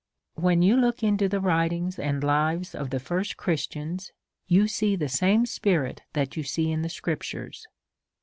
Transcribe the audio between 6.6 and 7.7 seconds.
in the scriptures.